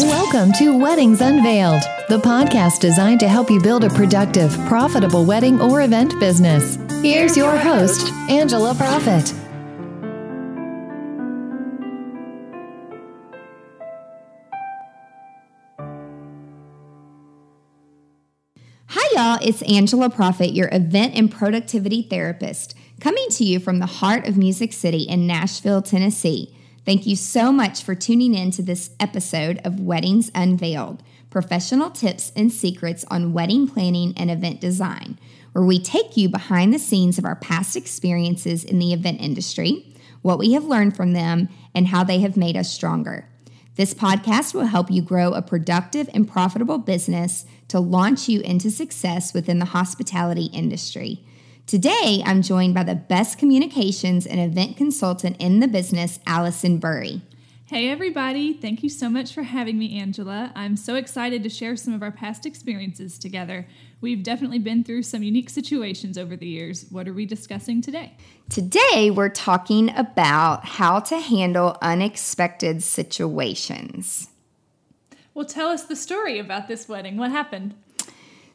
[0.00, 5.60] Welcome to Weddings Unveiled, the podcast designed to help you build a productive, profitable wedding
[5.60, 6.76] or event business.
[7.00, 9.36] Here's your host, Angela Proffitt.
[18.88, 19.38] Hi, y'all.
[19.40, 24.36] It's Angela Proffitt, your event and productivity therapist, coming to you from the heart of
[24.36, 26.56] Music City in Nashville, Tennessee.
[26.90, 32.32] Thank you so much for tuning in to this episode of Weddings Unveiled professional tips
[32.34, 35.16] and secrets on wedding planning and event design,
[35.52, 39.94] where we take you behind the scenes of our past experiences in the event industry,
[40.22, 43.28] what we have learned from them, and how they have made us stronger.
[43.76, 48.68] This podcast will help you grow a productive and profitable business to launch you into
[48.68, 51.24] success within the hospitality industry.
[51.70, 57.22] Today, I'm joined by the best communications and event consultant in the business, Allison Burry.
[57.66, 58.52] Hey, everybody.
[58.52, 60.50] Thank you so much for having me, Angela.
[60.56, 63.68] I'm so excited to share some of our past experiences together.
[64.00, 66.86] We've definitely been through some unique situations over the years.
[66.90, 68.14] What are we discussing today?
[68.48, 74.28] Today, we're talking about how to handle unexpected situations.
[75.34, 77.16] Well, tell us the story about this wedding.
[77.16, 77.76] What happened?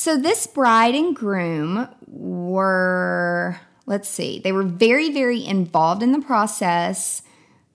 [0.00, 6.20] So, this bride and groom were, let's see, they were very, very involved in the
[6.20, 7.22] process,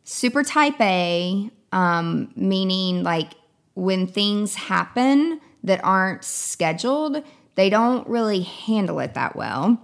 [0.05, 3.33] super type A, um, meaning like
[3.73, 9.81] when things happen that aren't scheduled, they don't really handle it that well.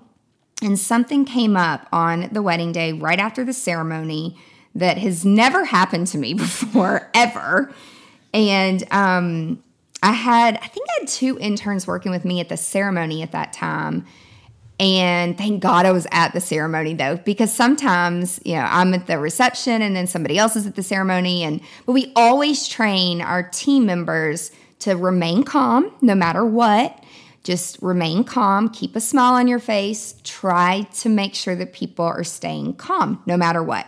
[0.62, 4.38] And something came up on the wedding day right after the ceremony
[4.74, 7.74] that has never happened to me before, ever.
[8.34, 9.62] And um,
[10.02, 13.32] I had, I think I had two interns working with me at the ceremony at
[13.34, 14.06] that time.
[14.80, 19.08] And thank God I was at the ceremony though, because sometimes, you know, I'm at
[19.08, 21.44] the reception and then somebody else is at the ceremony.
[21.44, 27.04] And, but we always train our team members to remain calm no matter what.
[27.44, 32.06] Just remain calm, keep a smile on your face, try to make sure that people
[32.06, 33.88] are staying calm no matter what.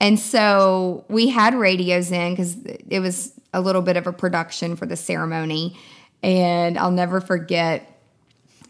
[0.00, 2.56] And so we had radios in because
[2.88, 5.76] it was a little bit of a production for the ceremony.
[6.22, 7.94] And I'll never forget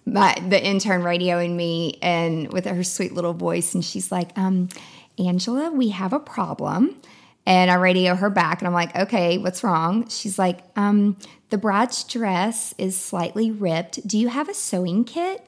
[0.05, 3.75] my the intern radioing me and with her sweet little voice.
[3.75, 4.69] And she's like, um,
[5.19, 6.97] Angela, we have a problem.
[7.47, 10.09] And I radio her back and I'm like, okay, what's wrong?
[10.09, 11.17] She's like, um,
[11.49, 14.07] the bride's dress is slightly ripped.
[14.07, 15.47] Do you have a sewing kit?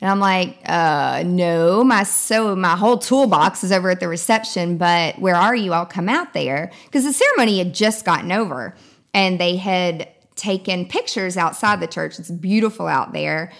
[0.00, 4.78] And I'm like, uh, no, my so my whole toolbox is over at the reception,
[4.78, 5.72] but where are you?
[5.72, 6.70] I'll come out there.
[6.84, 8.74] Because the ceremony had just gotten over
[9.12, 12.18] and they had taken pictures outside the church.
[12.18, 13.52] It's beautiful out there.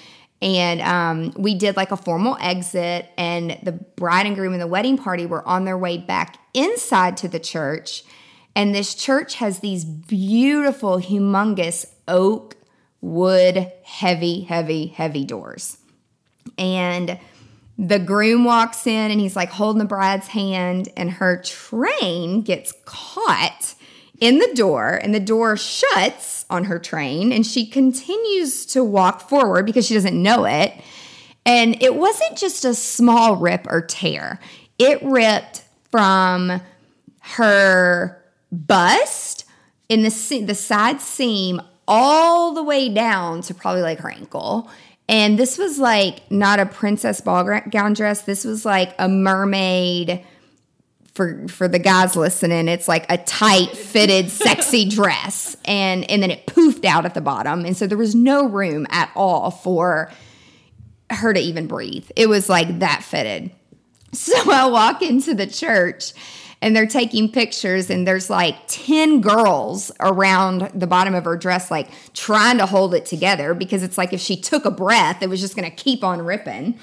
[0.43, 4.67] And um, we did like a formal exit, and the bride and groom and the
[4.67, 8.05] wedding party were on their way back inside to the church.
[8.57, 12.57] And this church has these beautiful, humongous oak,
[13.03, 15.77] wood, heavy, heavy, heavy doors.
[16.59, 17.19] And
[17.79, 22.73] the groom walks in and he's like holding the bride's hand, and her train gets
[22.85, 23.75] caught
[24.21, 29.27] in the door, and the door shuts on her train, and she continues to walk
[29.27, 30.75] forward because she doesn't know it.
[31.47, 34.39] And it wasn't just a small rip or tear,
[34.79, 36.61] it ripped from
[37.21, 38.23] her
[38.53, 39.45] bust
[39.89, 44.71] in the, the side seam all the way down to probably like her ankle
[45.11, 48.23] and this was like not a princess ball gown dress.
[48.23, 50.25] This was like a mermaid
[51.15, 52.69] for for the guys listening.
[52.69, 57.21] It's like a tight fitted sexy dress and and then it poofed out at the
[57.21, 57.65] bottom.
[57.65, 60.13] And so there was no room at all for
[61.11, 62.09] her to even breathe.
[62.15, 63.51] It was like that fitted.
[64.13, 66.15] So I walk into the church
[66.63, 71.71] and they're taking pictures and there's like 10 girls around the bottom of her dress
[71.71, 75.29] like trying to hold it together because it's like if she took a breath it
[75.29, 76.79] was just going to keep on ripping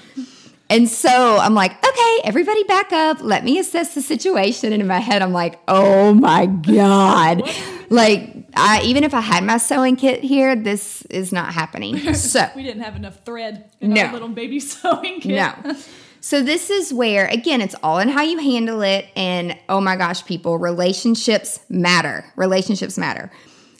[0.70, 4.88] and so i'm like okay everybody back up let me assess the situation and in
[4.88, 7.42] my head i'm like oh my god
[7.90, 11.96] like I, even if I had my sewing kit here, this is not happening.
[12.14, 14.02] So we didn't have enough thread in no.
[14.02, 15.36] our little baby sewing kit.
[15.36, 15.76] No.
[16.20, 19.96] So this is where again it's all in how you handle it and oh my
[19.96, 22.24] gosh people relationships matter.
[22.36, 23.30] Relationships matter.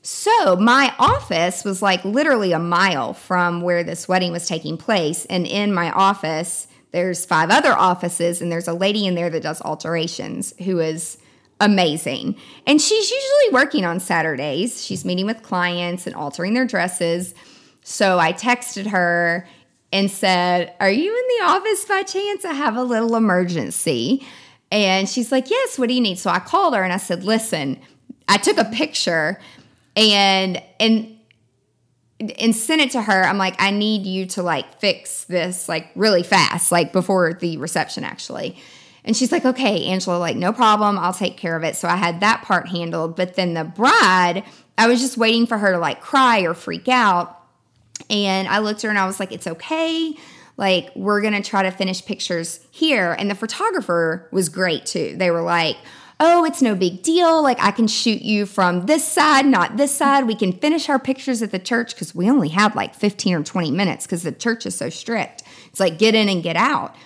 [0.02, 5.26] So my office was like literally a mile from where this wedding was taking place
[5.26, 9.43] and in my office there's five other offices and there's a lady in there that
[9.43, 11.19] does alterations who is
[11.61, 12.37] amazing.
[12.67, 14.85] And she's usually working on Saturdays.
[14.85, 17.35] She's meeting with clients and altering their dresses.
[17.82, 19.46] So I texted her
[19.93, 22.44] and said, Are you in the office by chance?
[22.44, 24.26] I have a little emergency.
[24.70, 26.19] And she's like, Yes, what do you need?
[26.19, 27.81] So I called her and I said, Listen,
[28.29, 29.40] I took a picture
[29.96, 31.14] and and
[32.38, 33.25] and sent it to her.
[33.25, 37.56] I'm like, I need you to like fix this like really fast, like before the
[37.58, 38.56] reception actually.
[39.05, 40.99] And she's like, okay, Angela, like, no problem.
[40.99, 41.76] I'll take care of it.
[41.76, 43.17] So I had that part handled.
[43.17, 44.44] But then the bride,
[44.76, 47.38] I was just waiting for her to like cry or freak out.
[48.11, 50.15] And I looked her and I was like, it's okay.
[50.57, 53.13] Like, we're going to try to finish pictures here.
[53.13, 55.15] And the photographer was great too.
[55.17, 55.77] They were like,
[56.21, 57.43] oh, it's no big deal.
[57.43, 60.27] Like, I can shoot you from this side, not this side.
[60.27, 63.45] We can finish our pictures at the church because we only had like 15 or
[63.45, 65.45] 20 minutes because the church is so strict.
[65.67, 66.97] It's like get in and get out.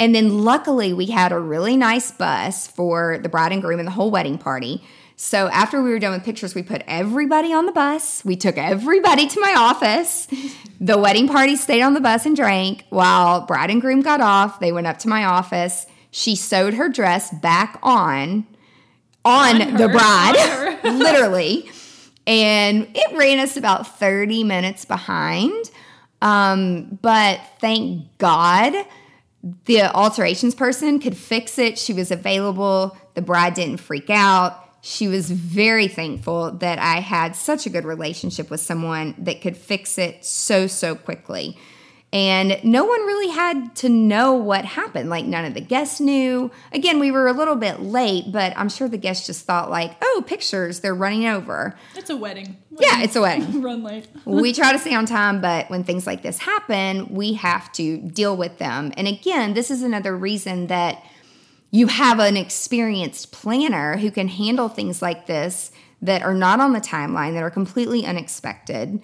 [0.00, 3.86] And then luckily, we had a really nice bus for the bride and groom and
[3.86, 4.82] the whole wedding party.
[5.16, 8.24] So after we were done with pictures, we put everybody on the bus.
[8.24, 10.28] We took everybody to my office.
[10.80, 14.60] The wedding party stayed on the bus and drank while bride and groom got off.
[14.60, 15.86] They went up to my office.
[16.10, 18.46] She sewed her dress back on
[19.24, 21.70] on, on the bride, literally.
[22.26, 25.70] And it ran us about 30 minutes behind.
[26.20, 28.74] Um, but thank God
[29.66, 31.78] the alterations person could fix it.
[31.78, 32.96] She was available.
[33.14, 34.63] The bride didn't freak out.
[34.86, 39.56] She was very thankful that I had such a good relationship with someone that could
[39.56, 41.56] fix it so, so quickly.
[42.12, 45.08] And no one really had to know what happened.
[45.08, 46.50] Like, none of the guests knew.
[46.70, 49.96] Again, we were a little bit late, but I'm sure the guests just thought, like,
[50.02, 51.74] oh, pictures, they're running over.
[51.96, 52.58] It's a wedding.
[52.70, 52.86] wedding.
[52.86, 53.62] Yeah, it's a wedding.
[53.62, 54.06] Run late.
[54.26, 57.96] we try to stay on time, but when things like this happen, we have to
[57.96, 58.92] deal with them.
[58.98, 61.02] And again, this is another reason that
[61.74, 66.72] you have an experienced planner who can handle things like this that are not on
[66.72, 69.02] the timeline, that are completely unexpected.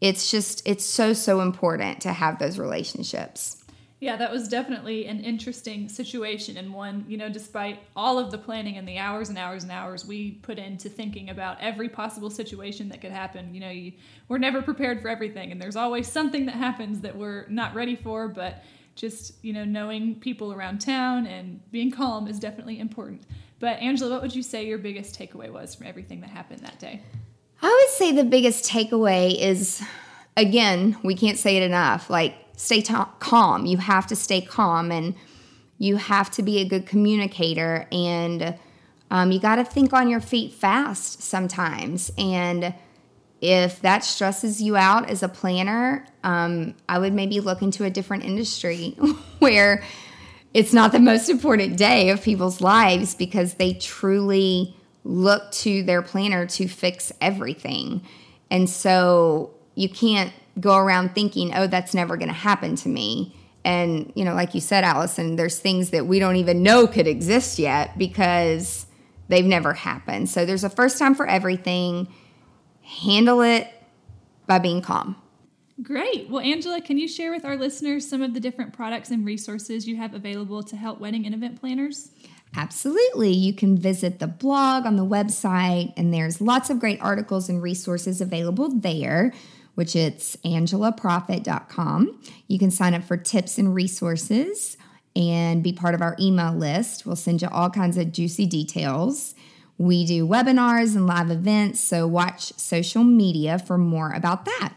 [0.00, 3.64] It's just it's so so important to have those relationships.
[3.98, 8.38] Yeah that was definitely an interesting situation and one you know despite all of the
[8.38, 12.30] planning and the hours and hours and hours we put into thinking about every possible
[12.30, 13.92] situation that could happen you know you,
[14.28, 17.96] we're never prepared for everything and there's always something that happens that we're not ready
[17.96, 18.62] for but
[18.94, 23.22] just you know knowing people around town and being calm is definitely important
[23.58, 26.78] but angela what would you say your biggest takeaway was from everything that happened that
[26.78, 27.00] day
[27.62, 29.82] I would say the biggest takeaway is
[30.36, 33.66] again, we can't say it enough like, stay t- calm.
[33.66, 35.14] You have to stay calm and
[35.78, 38.56] you have to be a good communicator and
[39.10, 42.10] um, you got to think on your feet fast sometimes.
[42.16, 42.74] And
[43.42, 47.90] if that stresses you out as a planner, um, I would maybe look into a
[47.90, 48.90] different industry
[49.40, 49.82] where
[50.54, 56.02] it's not the most important day of people's lives because they truly look to their
[56.02, 58.02] planner to fix everything.
[58.48, 63.34] And so you can't go around thinking, oh, that's never going to happen to me.
[63.64, 67.08] And, you know, like you said, Allison, there's things that we don't even know could
[67.08, 68.86] exist yet because
[69.26, 70.28] they've never happened.
[70.28, 72.06] So there's a first time for everything.
[73.00, 73.72] Handle it
[74.46, 75.16] by being calm.
[75.82, 76.28] Great.
[76.28, 79.88] Well, Angela, can you share with our listeners some of the different products and resources
[79.88, 82.10] you have available to help wedding and event planners?
[82.54, 83.32] Absolutely.
[83.32, 87.62] You can visit the blog on the website, and there's lots of great articles and
[87.62, 89.32] resources available there,
[89.74, 92.20] which it's angelaproffitt.com.
[92.46, 94.76] You can sign up for tips and resources
[95.16, 97.06] and be part of our email list.
[97.06, 99.34] We'll send you all kinds of juicy details.
[99.82, 104.74] We do webinars and live events, so watch social media for more about that.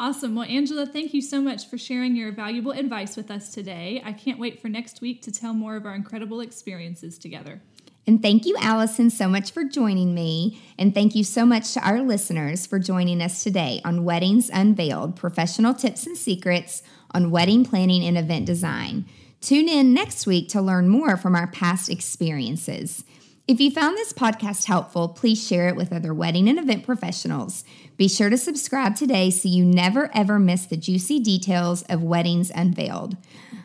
[0.00, 0.34] Awesome.
[0.34, 4.02] Well, Angela, thank you so much for sharing your valuable advice with us today.
[4.04, 7.62] I can't wait for next week to tell more of our incredible experiences together.
[8.04, 10.60] And thank you, Allison, so much for joining me.
[10.76, 15.14] And thank you so much to our listeners for joining us today on Weddings Unveiled
[15.14, 16.82] Professional Tips and Secrets
[17.12, 19.04] on Wedding Planning and Event Design.
[19.40, 23.04] Tune in next week to learn more from our past experiences.
[23.52, 27.64] If you found this podcast helpful, please share it with other wedding and event professionals.
[27.98, 32.50] Be sure to subscribe today so you never ever miss the juicy details of Weddings
[32.54, 33.14] Unveiled.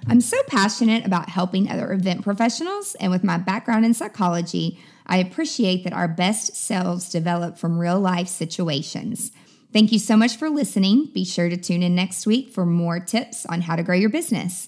[0.06, 5.20] I'm so passionate about helping other event professionals, and with my background in psychology, I
[5.20, 9.32] appreciate that our best selves develop from real life situations.
[9.72, 11.12] Thank you so much for listening.
[11.14, 14.10] Be sure to tune in next week for more tips on how to grow your
[14.10, 14.68] business.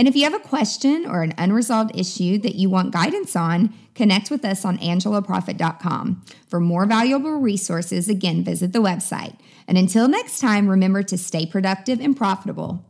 [0.00, 3.74] And if you have a question or an unresolved issue that you want guidance on,
[3.94, 6.24] connect with us on angelaproffitt.com.
[6.48, 9.36] For more valuable resources, again, visit the website.
[9.68, 12.82] And until next time, remember to stay productive and profitable.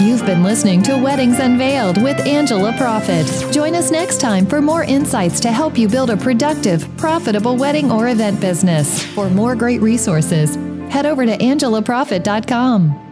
[0.00, 3.52] You've been listening to Weddings Unveiled with Angela Proffitt.
[3.52, 7.90] Join us next time for more insights to help you build a productive, profitable wedding
[7.90, 9.02] or event business.
[9.06, 10.54] For more great resources,
[10.88, 13.07] head over to angelaproffitt.com.